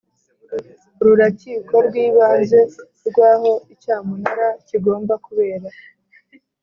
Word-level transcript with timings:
Ururkiko 1.05 1.75
rw 1.85 1.95
Ibanze 2.05 2.59
rw 3.07 3.17
aho 3.31 3.51
icyamunara 3.73 4.47
kigomba 4.67 5.13
kubera 5.25 5.67